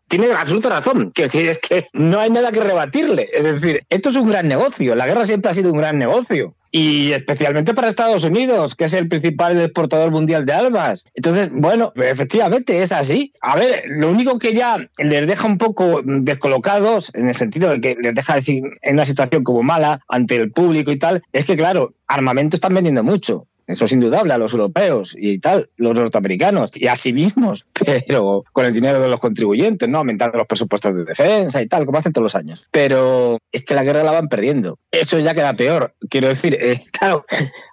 tiene 0.09 0.33
absoluta 0.33 0.71
razón. 0.71 1.11
Quiero 1.13 1.31
decir, 1.31 1.49
es 1.51 1.59
que 1.59 1.89
no 1.93 2.19
hay 2.19 2.31
nada 2.31 2.51
que 2.51 2.61
rebatirle. 2.61 3.29
Es 3.31 3.45
decir, 3.45 3.85
esto 3.91 4.09
es 4.09 4.17
un 4.17 4.29
gran 4.29 4.49
negocio. 4.49 4.95
La 4.95 5.07
guerra 5.07 5.27
siempre 5.27 5.51
ha 5.51 5.55
sido 5.55 5.71
un 5.71 5.79
gran 5.79 5.99
negocio. 5.99 6.55
Y 6.71 7.13
especialmente 7.13 7.75
para 7.75 7.89
Estados 7.89 8.25
Unidos, 8.25 8.75
que 8.75 8.85
es 8.85 8.95
el 8.95 9.09
principal 9.09 9.61
exportador 9.61 10.13
mundial 10.13 10.47
de 10.47 10.53
armas. 10.55 11.05
Entonces, 11.15 11.51
bueno, 11.53 11.93
efectivamente 11.97 12.81
es 12.81 12.93
así. 12.93 13.35
A 13.43 13.57
ver, 13.57 13.83
lo 13.87 14.09
único 14.11 14.39
que 14.39 14.55
ya 14.55 14.79
les 14.97 15.27
deja 15.27 15.47
un 15.47 15.59
poco 15.59 16.01
descolocados, 16.03 17.11
en 17.13 17.29
el 17.29 17.35
sentido 17.35 17.69
de 17.69 17.83
que 17.83 17.97
les 18.01 18.15
deja 18.15 18.37
decir 18.37 18.63
en 18.81 18.95
una 18.95 19.05
situación 19.05 19.45
como 19.45 19.63
mala 19.63 20.01
ante 20.09 20.37
el 20.37 20.53
público 20.53 20.91
y 20.91 20.99
tal, 20.99 21.23
es 21.33 21.45
que, 21.45 21.57
claro, 21.57 21.93
armamento 22.07 22.57
están 22.57 22.73
vendiendo 22.73 23.03
mucho. 23.03 23.47
Eso 23.71 23.85
es 23.85 23.93
indudable 23.93 24.33
a 24.33 24.39
los 24.39 24.53
europeos 24.53 25.15
y 25.17 25.39
tal, 25.39 25.71
los 25.77 25.95
norteamericanos 25.95 26.73
y 26.75 26.89
a 26.89 26.97
sí 26.97 27.13
mismos, 27.13 27.67
pero 28.07 28.45
con 28.53 28.67
el 28.67 28.75
dinero 28.75 29.01
de 29.01 29.09
los 29.09 29.21
contribuyentes, 29.21 29.89
¿no? 29.89 29.99
Aumentando 29.99 30.39
los 30.39 30.47
presupuestos 30.47 30.95
de 30.95 31.05
defensa 31.05 31.63
y 31.63 31.69
tal, 31.69 31.87
como 31.87 31.99
hacen 31.99 32.13
todos 32.13 32.25
los 32.25 32.35
años. 32.35 32.67
Pero 32.71 33.39
es 33.53 33.65
que 33.65 33.75
la 33.75 33.85
guerra 33.85 34.03
la 34.03 34.13
van 34.13 34.29
perdiendo. 34.29 34.79
Eso 34.91 35.19
ya 35.19 35.35
queda 35.35 35.55
peor. 35.55 35.95
Quiero 36.09 36.29
decir, 36.29 36.57
eh, 36.61 36.85
claro, 36.93 37.25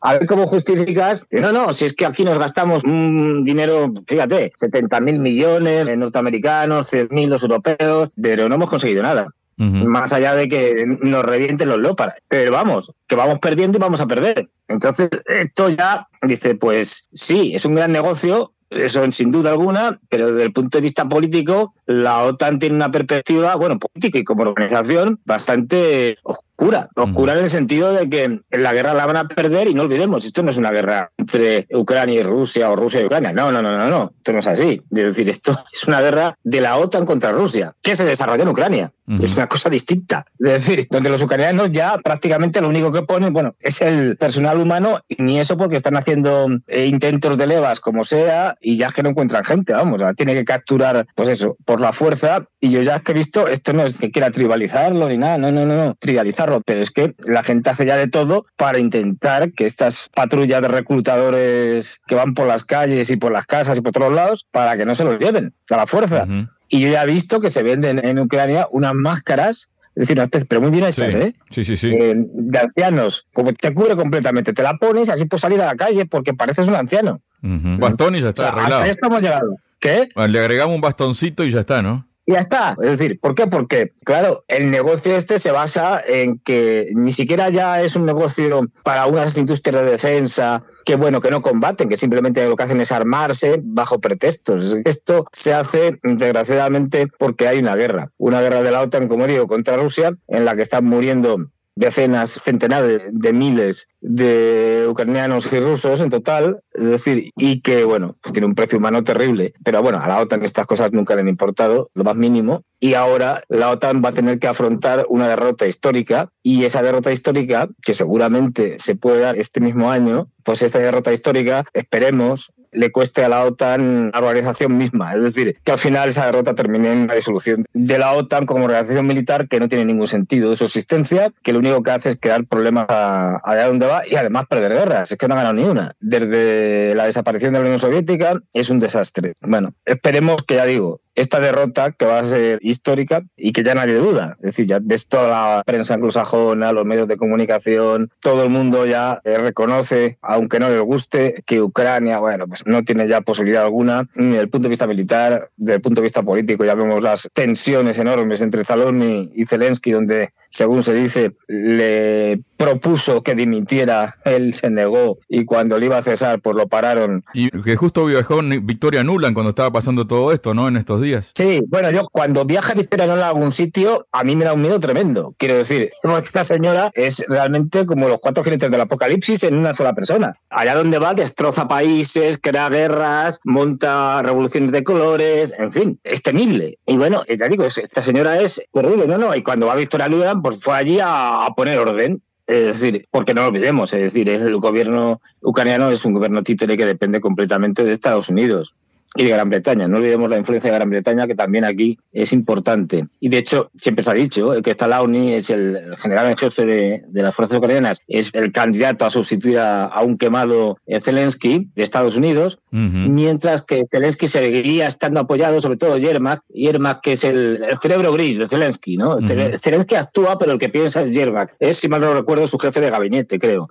a 0.01 0.13
ver 0.13 0.25
cómo 0.27 0.47
justificas. 0.47 1.23
No, 1.31 1.51
no, 1.51 1.73
si 1.73 1.85
es 1.85 1.93
que 1.93 2.05
aquí 2.05 2.23
nos 2.23 2.37
gastamos 2.37 2.83
un 2.83 3.43
dinero, 3.43 3.91
fíjate, 4.05 4.53
70 4.55 4.99
mil 5.01 5.19
millones 5.19 5.97
norteamericanos, 5.97 6.87
100 6.87 7.07
mil 7.11 7.29
los 7.29 7.43
europeos, 7.43 8.09
pero 8.21 8.47
no 8.49 8.55
hemos 8.55 8.69
conseguido 8.69 9.03
nada. 9.03 9.33
Más 9.57 10.13
allá 10.13 10.35
de 10.35 10.47
que 10.47 10.85
nos 10.85 11.25
revienten 11.25 11.67
los 11.67 11.79
lóparas. 11.79 12.17
Pero 12.27 12.51
vamos, 12.51 12.93
que 13.07 13.15
vamos 13.15 13.39
perdiendo 13.39 13.77
y 13.77 13.81
vamos 13.81 14.01
a 14.01 14.07
perder. 14.07 14.49
Entonces, 14.67 15.09
esto 15.25 15.69
ya 15.69 16.07
dice, 16.21 16.55
pues 16.55 17.09
sí, 17.11 17.53
es 17.55 17.65
un 17.65 17.73
gran 17.73 17.91
negocio, 17.91 18.53
eso 18.69 19.09
sin 19.11 19.31
duda 19.31 19.51
alguna, 19.51 19.99
pero 20.09 20.31
desde 20.31 20.43
el 20.43 20.53
punto 20.53 20.77
de 20.77 20.81
vista 20.81 21.07
político, 21.07 21.73
la 21.85 22.23
OTAN 22.23 22.59
tiene 22.59 22.75
una 22.75 22.91
perspectiva, 22.91 23.55
bueno, 23.55 23.79
política 23.79 24.19
y 24.19 24.23
como 24.23 24.43
organización, 24.43 25.19
bastante 25.25 26.17
oscura. 26.23 26.89
Oscura 26.95 27.33
en 27.33 27.39
el 27.39 27.49
sentido 27.49 27.93
de 27.93 28.09
que 28.09 28.41
la 28.49 28.73
guerra 28.73 28.93
la 28.93 29.05
van 29.05 29.17
a 29.17 29.27
perder 29.27 29.67
y 29.67 29.75
no 29.75 29.83
olvidemos, 29.83 30.25
esto 30.25 30.41
no 30.43 30.49
es 30.49 30.57
una 30.57 30.71
guerra 30.71 31.11
entre 31.17 31.67
Ucrania 31.71 32.19
y 32.19 32.23
Rusia 32.23 32.69
o 32.71 32.75
Rusia 32.75 33.01
y 33.01 33.05
Ucrania. 33.05 33.31
No, 33.31 33.51
no, 33.51 33.61
no, 33.61 33.77
no, 33.77 33.89
no. 33.89 34.13
Esto 34.17 34.33
no 34.33 34.39
es 34.39 34.47
así. 34.47 34.81
Es 34.89 35.03
decir, 35.03 35.29
esto 35.29 35.63
es 35.71 35.87
una 35.87 36.01
guerra 36.01 36.37
de 36.43 36.61
la 36.61 36.77
OTAN 36.77 37.05
contra 37.05 37.31
Rusia, 37.31 37.75
que 37.81 37.95
se 37.95 38.05
desarrolló 38.05 38.43
en 38.43 38.49
Ucrania. 38.49 38.91
Es 39.07 39.37
una 39.37 39.47
cosa 39.47 39.69
distinta. 39.69 40.25
Es 40.39 40.65
decir, 40.65 40.87
donde 40.89 41.09
los 41.09 41.21
ucranianos 41.21 41.71
ya 41.71 41.97
prácticamente 41.99 42.59
lo 42.59 42.67
único 42.67 42.91
que 42.91 43.03
ponen, 43.03 43.31
bueno, 43.31 43.55
es 43.61 43.81
el 43.81 44.17
personal 44.17 44.59
humano 44.59 44.99
y 45.07 45.21
ni 45.23 45.39
eso 45.39 45.57
porque 45.57 45.77
están 45.77 45.95
haciendo 45.95 46.47
eh, 46.67 46.87
intentos 46.87 47.37
de 47.37 47.47
levas 47.47 47.79
como 47.79 48.03
sea 48.03 48.56
y 48.61 48.77
ya 48.77 48.91
que 48.91 49.03
no 49.03 49.09
encuentran 49.09 49.43
gente, 49.43 49.73
vamos, 49.73 50.01
tiene 50.15 50.33
que 50.33 50.45
capturar, 50.45 51.07
pues 51.15 51.29
eso, 51.29 51.57
por 51.65 51.81
la 51.81 51.93
fuerza. 51.93 52.47
Y 52.59 52.69
yo 52.69 52.81
ya 52.81 52.99
que 52.99 53.11
he 53.11 53.15
visto, 53.15 53.47
esto 53.47 53.73
no 53.73 53.85
es 53.85 53.99
que 53.99 54.11
quiera 54.11 54.31
tribalizarlo 54.31 55.09
ni 55.09 55.17
nada, 55.17 55.37
no, 55.37 55.51
no, 55.51 55.65
no, 55.65 55.75
no, 55.75 55.95
tribalizar 55.95 56.47
pero 56.65 56.81
es 56.81 56.91
que 56.91 57.15
la 57.25 57.43
gente 57.43 57.69
hace 57.69 57.85
ya 57.85 57.97
de 57.97 58.07
todo 58.07 58.45
para 58.55 58.79
intentar 58.79 59.51
que 59.51 59.65
estas 59.65 60.09
patrullas 60.13 60.61
de 60.61 60.67
reclutadores 60.67 62.01
que 62.07 62.15
van 62.15 62.33
por 62.33 62.47
las 62.47 62.63
calles 62.63 63.09
y 63.09 63.17
por 63.17 63.31
las 63.31 63.45
casas 63.45 63.77
y 63.77 63.81
por 63.81 63.91
todos 63.91 64.13
lados, 64.13 64.45
para 64.51 64.77
que 64.77 64.85
no 64.85 64.95
se 64.95 65.03
los 65.03 65.19
lleven 65.19 65.53
a 65.69 65.77
la 65.77 65.87
fuerza. 65.87 66.25
Y 66.69 66.81
yo 66.81 66.89
ya 66.89 67.03
he 67.03 67.07
visto 67.07 67.39
que 67.39 67.49
se 67.49 67.63
venden 67.63 68.03
en 68.03 68.19
Ucrania 68.19 68.67
unas 68.71 68.93
máscaras 68.93 69.71
es 69.97 70.07
decir, 70.07 70.45
pero 70.47 70.61
muy 70.61 70.69
bien 70.69 70.85
hechas, 70.85 71.15
¿eh? 71.15 71.33
Sí, 71.49 71.63
sí, 71.63 71.75
sí. 71.75 71.89
Eh, 71.89 72.13
de 72.15 72.59
ancianos, 72.59 73.25
como 73.33 73.51
te 73.53 73.73
cubre 73.73 73.95
completamente, 73.95 74.53
te 74.53 74.61
la 74.61 74.77
pones 74.77 75.09
así 75.09 75.25
puedes 75.25 75.41
salir 75.41 75.59
a 75.59 75.65
la 75.65 75.75
calle 75.75 76.05
porque 76.05 76.35
pareces 76.35 76.67
un 76.67 76.75
anciano. 76.75 77.21
Bastón 77.41 78.15
y 78.15 78.21
ya 78.21 78.29
está 78.29 78.49
arreglado. 78.49 78.75
Hasta 78.75 78.83
ahí 78.83 78.89
estamos 78.91 79.21
llegando. 79.21 79.55
¿Qué? 79.79 80.09
le 80.15 80.39
agregamos 80.39 80.75
un 80.75 80.81
bastoncito 80.81 81.43
y 81.43 81.51
ya 81.51 81.61
está, 81.61 81.81
¿no? 81.81 82.07
Ya 82.29 82.39
está. 82.39 82.75
Es 82.81 82.99
decir, 82.99 83.21
¿por 83.21 83.35
qué? 83.35 83.47
Porque, 83.47 83.93
claro, 84.03 84.43
el 84.49 84.69
negocio 84.69 85.15
este 85.15 85.39
se 85.39 85.51
basa 85.51 86.01
en 86.05 86.39
que 86.39 86.91
ni 86.93 87.13
siquiera 87.13 87.49
ya 87.49 87.81
es 87.81 87.95
un 87.95 88.05
negocio 88.05 88.67
para 88.83 89.05
unas 89.05 89.37
industrias 89.37 89.81
de 89.81 89.91
defensa 89.91 90.65
que, 90.83 90.97
bueno, 90.97 91.21
que 91.21 91.31
no 91.31 91.41
combaten, 91.41 91.87
que 91.87 91.95
simplemente 91.95 92.45
lo 92.45 92.57
que 92.57 92.63
hacen 92.63 92.81
es 92.81 92.91
armarse 92.91 93.61
bajo 93.63 93.99
pretextos. 93.99 94.75
Esto 94.83 95.25
se 95.31 95.53
hace, 95.53 95.99
desgraciadamente, 96.03 97.07
porque 97.07 97.47
hay 97.47 97.59
una 97.59 97.77
guerra. 97.77 98.11
Una 98.17 98.41
guerra 98.41 98.61
de 98.61 98.71
la 98.71 98.81
OTAN, 98.81 99.07
como 99.07 99.25
digo, 99.25 99.47
contra 99.47 99.77
Rusia, 99.77 100.17
en 100.27 100.43
la 100.43 100.57
que 100.57 100.63
están 100.63 100.83
muriendo 100.83 101.49
decenas, 101.77 102.31
centenares 102.31 103.03
de 103.09 103.33
miles 103.33 103.89
de 104.07 104.85
ucranianos 104.87 105.51
y 105.51 105.59
rusos 105.59 105.99
en 106.01 106.09
total, 106.09 106.61
es 106.73 106.85
decir, 106.85 107.31
y 107.35 107.61
que, 107.61 107.83
bueno, 107.83 108.15
pues 108.21 108.33
tiene 108.33 108.47
un 108.47 108.55
precio 108.55 108.77
humano 108.77 109.03
terrible, 109.03 109.53
pero 109.63 109.81
bueno, 109.81 109.99
a 109.99 110.07
la 110.07 110.19
OTAN 110.19 110.43
estas 110.43 110.65
cosas 110.65 110.93
nunca 110.93 111.15
le 111.15 111.21
han 111.21 111.27
importado, 111.27 111.89
lo 111.93 112.03
más 112.03 112.15
mínimo, 112.15 112.63
y 112.79 112.93
ahora 112.93 113.43
la 113.49 113.69
OTAN 113.69 114.01
va 114.03 114.09
a 114.09 114.13
tener 114.13 114.39
que 114.39 114.47
afrontar 114.47 115.05
una 115.09 115.27
derrota 115.27 115.67
histórica, 115.67 116.29
y 116.41 116.63
esa 116.63 116.81
derrota 116.81 117.11
histórica, 117.11 117.67
que 117.83 117.93
seguramente 117.93 118.79
se 118.79 118.95
puede 118.95 119.19
dar 119.19 119.37
este 119.37 119.59
mismo 119.59 119.91
año, 119.91 120.29
pues 120.43 120.61
esta 120.61 120.79
derrota 120.79 121.11
histórica, 121.11 121.65
esperemos, 121.73 122.53
le 122.71 122.91
cueste 122.91 123.23
a 123.23 123.29
la 123.29 123.43
OTAN 123.43 124.11
la 124.13 124.19
organización 124.19 124.77
misma. 124.77 125.15
Es 125.15 125.21
decir, 125.21 125.57
que 125.63 125.71
al 125.71 125.79
final 125.79 126.09
esa 126.09 126.25
derrota 126.25 126.55
termine 126.55 126.91
en 126.91 127.07
la 127.07 127.15
disolución 127.15 127.65
de 127.73 127.97
la 127.97 128.13
OTAN 128.13 128.45
como 128.45 128.65
organización 128.65 129.07
militar 129.07 129.47
que 129.47 129.59
no 129.59 129.67
tiene 129.67 129.85
ningún 129.85 130.07
sentido 130.07 130.49
de 130.49 130.55
su 130.55 130.65
existencia, 130.65 131.33
que 131.43 131.53
lo 131.53 131.59
único 131.59 131.81
que 131.83 131.91
hace 131.91 132.09
es 132.11 132.17
crear 132.19 132.45
problemas 132.45 132.85
allá 132.89 133.67
donde 133.67 133.87
va 133.87 133.96
y 134.05 134.15
además 134.15 134.47
perder 134.47 134.73
guerras. 134.73 135.11
Es 135.11 135.17
que 135.17 135.27
no 135.27 135.33
ha 135.33 135.37
ganado 135.37 135.53
ni 135.53 135.63
una. 135.63 135.93
Desde 135.99 136.93
la 136.95 137.05
desaparición 137.05 137.53
de 137.53 137.59
la 137.59 137.65
Unión 137.65 137.79
Soviética 137.79 138.41
es 138.53 138.69
un 138.69 138.79
desastre. 138.79 139.33
Bueno, 139.41 139.73
esperemos 139.85 140.43
que 140.43 140.55
ya 140.55 140.65
digo, 140.65 141.01
esta 141.17 141.39
derrota 141.39 141.91
que 141.91 142.05
va 142.05 142.19
a 142.19 142.23
ser 142.23 142.59
histórica 142.61 143.23
y 143.35 143.51
que 143.51 143.63
ya 143.63 143.73
nadie 143.73 143.95
duda. 143.95 144.37
Es 144.37 144.55
decir, 144.55 144.67
ya 144.67 144.79
ves 144.81 145.07
toda 145.07 145.27
la 145.27 145.63
prensa 145.65 145.95
anglosajona, 145.95 146.71
los 146.71 146.85
medios 146.85 147.07
de 147.07 147.17
comunicación, 147.17 148.11
todo 148.21 148.43
el 148.43 148.49
mundo 148.49 148.85
ya 148.85 149.19
eh, 149.23 149.37
reconoce, 149.39 150.19
aunque 150.21 150.59
no 150.59 150.69
les 150.69 150.81
guste, 150.81 151.43
que 151.47 151.59
Ucrania, 151.61 152.19
bueno, 152.19 152.47
pues 152.47 152.67
no 152.67 152.83
tiene 152.83 153.07
ya 153.07 153.21
posibilidad 153.21 153.63
alguna, 153.63 154.07
ni 154.15 154.27
desde 154.27 154.41
el 154.41 154.49
punto 154.49 154.65
de 154.65 154.69
vista 154.69 154.85
militar, 154.85 155.49
desde 155.57 155.75
el 155.75 155.81
punto 155.81 156.01
de 156.01 156.05
vista 156.05 156.21
político. 156.21 156.63
Ya 156.63 156.75
vemos 156.75 157.01
las 157.01 157.27
tensiones 157.33 157.97
enormes 157.97 158.43
entre 158.43 158.63
Zaloni 158.63 159.31
y 159.33 159.47
Zelensky, 159.47 159.91
donde, 159.91 160.33
según 160.49 160.83
se 160.83 160.93
dice, 160.93 161.31
le 161.47 162.41
propuso 162.57 163.23
que 163.23 163.33
dimitiera, 163.33 164.17
él 164.23 164.53
se 164.53 164.69
negó 164.69 165.17
y 165.27 165.45
cuando 165.45 165.79
le 165.79 165.87
iba 165.87 165.97
a 165.97 166.03
cesar, 166.03 166.41
pues 166.41 166.55
lo 166.55 166.67
pararon. 166.67 167.23
Y 167.33 167.49
que 167.49 167.75
justo 167.75 168.05
viajó 168.05 168.39
Victoria 168.61 169.03
Nuland 169.03 169.33
cuando 169.33 169.49
estaba 169.49 169.71
pasando 169.71 170.05
todo 170.05 170.31
esto, 170.31 170.53
¿no? 170.53 170.67
En 170.67 170.77
estos 170.77 171.01
días. 171.01 171.06
Sí, 171.33 171.61
bueno, 171.67 171.91
yo 171.91 172.07
cuando 172.11 172.45
viaja 172.45 172.73
Victoria 172.73 173.05
Nuland 173.05 173.23
a 173.23 173.27
algún 173.27 173.51
sitio, 173.51 174.07
a 174.11 174.23
mí 174.23 174.35
me 174.35 174.45
da 174.45 174.53
un 174.53 174.61
miedo 174.61 174.79
tremendo. 174.79 175.33
Quiero 175.37 175.55
decir, 175.55 175.89
esta 176.23 176.43
señora 176.43 176.91
es 176.93 177.23
realmente 177.27 177.85
como 177.85 178.07
los 178.07 178.19
cuatro 178.19 178.43
jinetes 178.43 178.69
del 178.71 178.81
apocalipsis 178.81 179.43
en 179.43 179.55
una 179.55 179.73
sola 179.73 179.93
persona. 179.93 180.35
Allá 180.49 180.75
donde 180.75 180.99
va, 180.99 181.13
destroza 181.13 181.67
países, 181.67 182.39
crea 182.41 182.69
guerras, 182.69 183.39
monta 183.43 184.21
revoluciones 184.21 184.71
de 184.71 184.83
colores, 184.83 185.53
en 185.57 185.71
fin, 185.71 185.99
es 186.03 186.23
temible. 186.23 186.79
Y 186.85 186.97
bueno, 186.97 187.23
ya 187.27 187.47
digo, 187.47 187.65
esta 187.65 188.01
señora 188.01 188.39
es 188.39 188.63
terrible, 188.71 189.07
¿no? 189.07 189.17
no 189.17 189.35
Y 189.35 189.43
cuando 189.43 189.67
va 189.67 189.75
Victoria 189.75 190.07
Nuland, 190.07 190.41
pues 190.41 190.59
fue 190.59 190.75
allí 190.75 190.99
a 191.01 191.47
poner 191.55 191.77
orden 191.77 192.21
es 192.47 192.79
decir, 192.79 193.05
porque 193.11 193.33
no 193.33 193.41
lo 193.41 193.49
olvidemos, 193.49 193.93
es 193.93 194.01
decir, 194.01 194.29
el 194.29 194.55
gobierno 194.57 195.21
ucraniano 195.41 195.89
es 195.89 196.05
un 196.05 196.13
gobierno 196.13 196.43
títere 196.43 196.77
que 196.77 196.85
depende 196.85 197.19
completamente 197.19 197.83
de 197.83 197.91
Estados 197.91 198.29
Unidos 198.29 198.73
y 199.17 199.23
de 199.23 199.29
Gran 199.31 199.49
Bretaña. 199.49 199.87
No 199.87 199.97
olvidemos 199.97 200.29
la 200.29 200.37
influencia 200.37 200.71
de 200.71 200.77
Gran 200.77 200.89
Bretaña, 200.89 201.27
que 201.27 201.35
también 201.35 201.65
aquí 201.65 201.99
es 202.13 202.33
importante. 202.33 203.07
Y 203.19 203.29
de 203.29 203.37
hecho, 203.37 203.71
siempre 203.75 204.03
se 204.03 204.11
ha 204.11 204.13
dicho 204.13 204.53
que 204.63 204.75
Zalauni 204.75 205.33
es 205.33 205.49
el 205.49 205.95
general 205.97 206.27
en 206.27 206.37
jefe 206.37 206.65
de, 206.65 207.03
las 207.11 207.35
fuerzas 207.35 207.57
ucranianas, 207.57 208.03
es 208.07 208.31
el 208.33 208.51
candidato 208.51 209.05
a 209.05 209.09
sustituir 209.09 209.59
a, 209.59 209.91
un 210.03 210.17
quemado 210.17 210.77
Zelensky 211.01 211.69
de 211.75 211.83
Estados 211.83 212.15
Unidos, 212.15 212.59
mientras 212.71 213.63
que 213.63 213.85
Zelensky 213.89 214.27
seguiría 214.27 214.87
estando 214.87 215.19
apoyado, 215.19 215.59
sobre 215.59 215.77
todo 215.77 215.97
Yermak, 215.97 216.41
Yermak 216.49 217.01
que 217.01 217.13
es 217.13 217.23
el, 217.23 217.59
cerebro 217.81 218.13
gris 218.13 218.37
de 218.37 218.47
Zelensky, 218.47 218.97
¿no? 218.97 219.17
Zelensky 219.21 219.95
actúa, 219.95 220.37
pero 220.37 220.53
el 220.53 220.59
que 220.59 220.69
piensa 220.69 221.01
es 221.01 221.11
Yermak. 221.11 221.55
Es, 221.59 221.77
si 221.77 221.87
mal 221.87 222.01
no 222.01 222.13
recuerdo, 222.13 222.47
su 222.47 222.57
jefe 222.59 222.79
de 222.79 222.89
gabinete, 222.89 223.39
creo. 223.39 223.67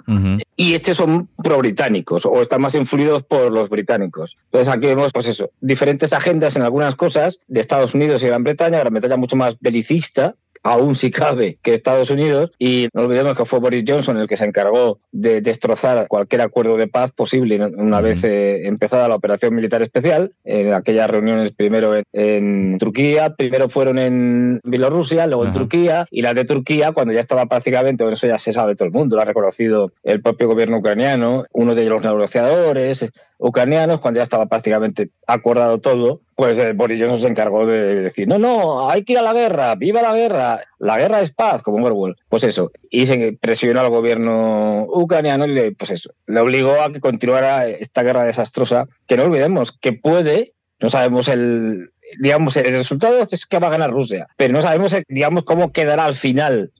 Y 0.57 0.75
estos 0.75 0.97
son 0.97 1.29
pro-británicos, 1.43 2.27
o 2.27 2.43
están 2.43 2.61
más 2.61 2.75
influidos 2.75 3.23
por 3.23 3.53
los 3.53 3.69
británicos. 3.69 4.37
Entonces 4.47 4.73
aquí 4.73 4.87
vemos, 4.87 5.13
pues 5.13 5.36
diferentes 5.61 6.13
agendas 6.13 6.57
en 6.57 6.63
algunas 6.63 6.95
cosas 6.95 7.41
de 7.47 7.61
Estados 7.61 7.95
Unidos 7.95 8.23
y 8.23 8.27
Gran 8.27 8.45
Bretaña, 8.45 8.79
Gran 8.79 8.93
Bretaña 8.93 9.17
mucho 9.17 9.37
más 9.37 9.59
belicista, 9.61 10.35
aún 10.67 10.97
si 10.97 11.13
cabe, 11.13 11.59
que 11.63 11.73
Estados 11.73 12.11
Unidos. 12.11 12.51
Y 12.59 12.89
no 12.93 13.03
olvidemos 13.03 13.37
que 13.37 13.45
fue 13.45 13.61
Boris 13.61 13.85
Johnson 13.87 14.19
el 14.19 14.27
que 14.27 14.37
se 14.37 14.45
encargó 14.45 14.99
de 15.13 15.41
destrozar 15.41 16.09
cualquier 16.09 16.41
acuerdo 16.41 16.77
de 16.77 16.89
paz 16.89 17.13
posible 17.13 17.65
una 17.65 18.01
vez 18.01 18.25
eh, 18.25 18.67
empezada 18.67 19.09
la 19.09 19.15
operación 19.15 19.55
militar 19.55 19.83
especial. 19.83 20.33
En 20.45 20.75
aquellas 20.75 21.09
reuniones 21.09 21.53
primero 21.53 21.95
en, 22.13 22.79
Turquía, 22.79 23.35
primero 23.37 23.69
fueron 23.69 23.99
en 23.99 24.61
Bielorrusia, 24.65 25.29
luego 25.29 25.45
en 25.45 25.53
Turquía, 25.53 26.07
y 26.11 26.23
las 26.23 26.35
de 26.35 26.45
Turquía, 26.45 26.93
cuando 26.93 27.15
ya 27.15 27.21
estaba 27.21 27.47
prácticamente, 27.47 28.03
bueno, 28.03 28.15
eso 28.15 28.27
ya 28.27 28.39
se 28.39 28.53
sabe 28.53 28.75
todo 28.75 28.87
el 28.87 28.93
mundo, 28.93 29.17
lo 29.17 29.23
ha 29.23 29.25
reconocido 29.25 29.93
el 30.03 30.21
propio 30.21 30.49
gobierno 30.49 30.79
ucraniano, 30.79 31.45
uno 31.53 31.75
de 31.75 31.85
los 31.85 32.03
negociadores 32.03 33.09
ucranianos, 33.39 34.01
cuando 34.01 34.19
ya 34.19 34.23
estaba 34.25 34.47
prácticamente 34.47 35.11
acordado 35.27 35.79
todo, 35.79 36.23
pues 36.37 36.59
eh, 36.59 36.75
Boris 36.75 37.01
Johnson 37.01 37.21
se 37.21 37.29
encargó 37.29 37.67
de 37.67 38.03
decir, 38.03 38.29
no, 38.29 38.39
no, 38.39 38.91
hay 38.91 39.05
que 39.05 39.15
ir 39.15 39.19
a 39.19 39.23
la 39.23 39.33
guerra, 39.33 39.75
viva 39.75 40.03
la 40.03 40.15
guerra, 40.15 40.61
la 40.79 40.99
guerra 40.99 41.23
es 41.23 41.33
paz, 41.33 41.63
como 41.63 41.85
Orwell. 41.85 42.17
Pues 42.29 42.45
eso, 42.45 42.71
y 42.91 43.07
se 43.07 43.33
presionó 43.41 43.81
al 43.81 43.89
gobierno 43.89 44.85
ucraniano 44.87 45.47
y 45.47 45.55
le, 45.55 45.73
pues 45.73 45.91
eso, 45.93 46.13
le 46.27 46.39
obligó 46.41 46.83
a 46.83 46.93
que 46.93 47.01
continuara 47.01 47.67
esta 47.67 48.03
guerra 48.03 48.25
desastrosa, 48.25 48.87
que 49.07 49.17
no 49.17 49.25
olvidemos 49.25 49.73
que 49.73 49.95
puede, 49.95 50.53
no 50.79 50.91
sabemos 50.91 51.29
el, 51.29 51.89
digamos, 52.21 52.59
el 52.59 52.75
resultado 52.75 53.27
es 53.31 53.47
que 53.47 53.59
va 53.59 53.69
a 53.69 53.71
ganar 53.71 53.91
Rusia, 53.91 54.29
pero 54.37 54.53
no 54.53 54.61
sabemos, 54.61 54.95
digamos, 55.09 55.45
cómo 55.45 55.73
quedará 55.73 56.05
al 56.05 56.15
final 56.15 56.71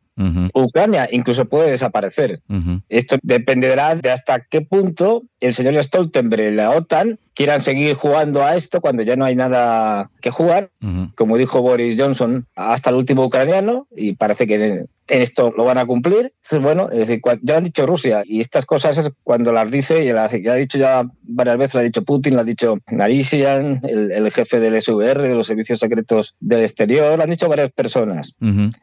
Ucrania 0.55 1.09
incluso 1.11 1.45
puede 1.45 1.71
desaparecer. 1.71 2.41
Esto 2.89 3.19
dependerá 3.23 3.95
de 3.95 4.11
hasta 4.11 4.41
qué 4.41 4.63
punto 4.63 5.25
el 5.41 5.53
señor 5.53 5.83
Stoltenberg 5.83 6.53
y 6.53 6.55
la 6.55 6.71
OTAN 6.71 7.19
quieran 7.35 7.61
seguir 7.61 7.95
jugando 7.95 8.43
a 8.43 8.57
esto 8.57 8.81
cuando 8.81 9.03
ya 9.03 9.17
no 9.17 9.27
hay 9.27 9.37
nada 9.37 10.11
que 10.21 10.31
jugar, 10.31 10.71
como 11.15 11.37
dijo 11.37 11.61
Boris 11.61 11.97
Johnson, 11.99 12.47
hasta 12.55 12.91
el 12.91 12.97
último 12.97 13.27
ucraniano, 13.27 13.87
y 13.95 14.15
parece 14.15 14.47
que 14.47 14.55
en 14.55 14.89
esto 15.23 15.53
lo 15.55 15.65
van 15.65 15.77
a 15.77 15.85
cumplir. 15.85 16.33
bueno, 16.61 16.89
es 16.91 17.01
decir, 17.01 17.21
ya 17.43 17.55
lo 17.55 17.59
han 17.59 17.65
dicho 17.65 17.85
Rusia, 17.85 18.23
y 18.25 18.41
estas 18.41 18.65
cosas 18.65 18.97
es 18.97 19.13
cuando 19.23 19.53
las 19.53 19.71
dice, 19.71 20.03
y 20.03 20.13
las 20.13 20.33
ha 20.33 20.55
dicho 20.55 20.79
ya 20.79 21.05
varias 21.23 21.59
veces, 21.59 21.75
lo 21.75 21.81
ha 21.81 21.85
dicho 21.85 22.05
Putin, 22.05 22.35
lo 22.35 22.41
ha 22.41 22.45
dicho 22.45 22.79
Narishian, 22.91 23.83
el, 23.83 24.31
jefe 24.31 24.59
del 24.59 24.81
SVR, 24.81 25.29
de 25.29 25.35
los 25.35 25.47
servicios 25.47 25.81
secretos 25.81 26.37
del 26.41 26.61
exterior, 26.61 27.19
lo 27.19 27.23
han 27.23 27.31
dicho 27.31 27.49
varias 27.49 27.71
personas. 27.71 28.35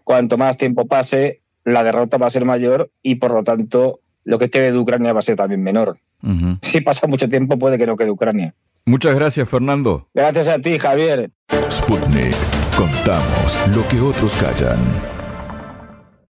Cuanto 0.04 0.38
más 0.38 0.58
tiempo 0.58 0.86
pase, 0.86 1.42
la 1.66 1.84
derrota 1.84 2.18
va 2.18 2.28
a 2.28 2.30
ser 2.30 2.46
mayor 2.46 2.92
y 3.02 3.16
por 3.16 3.32
lo 3.34 3.44
tanto 3.44 4.02
lo 4.24 4.40
que 4.40 4.50
quede 4.50 4.72
de 4.72 4.78
Ucrania 4.78 5.14
va 5.14 5.20
a 5.20 5.24
ser 5.24 5.36
también 5.36 5.62
menor. 5.62 5.98
Si 6.62 6.82
pasa 6.82 7.08
mucho 7.08 7.28
tiempo 7.28 7.58
puede 7.58 7.78
que 7.78 7.86
no 7.86 7.96
quede 7.96 8.12
Ucrania. 8.12 8.54
Muchas 8.86 9.16
gracias, 9.16 9.48
Fernando. 9.48 10.08
Gracias 10.14 10.48
a 10.50 10.60
ti, 10.60 10.78
Javier. 10.78 11.32
Sputnik. 11.70 12.36
Contamos 12.76 13.76
lo 13.76 13.88
que 13.88 14.00
otros 14.00 14.34
callan. 14.34 15.23